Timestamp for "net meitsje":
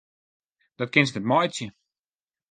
1.15-1.67